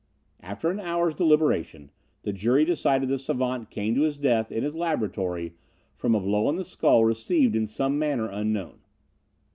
After 0.39 0.71
an 0.71 0.79
hour's 0.79 1.13
deliberation 1.13 1.91
the 2.23 2.33
jury 2.33 2.65
decided 2.65 3.07
the 3.07 3.19
savant 3.19 3.69
came 3.69 3.93
to 3.93 4.01
his 4.01 4.17
death 4.17 4.51
in 4.51 4.63
his 4.63 4.75
laboratory 4.75 5.53
from 5.95 6.15
a 6.15 6.19
blow 6.19 6.47
on 6.47 6.55
the 6.55 6.65
skull 6.65 7.05
received 7.05 7.55
in 7.55 7.67
some 7.67 7.99
manner 7.99 8.27
unknown. 8.27 8.79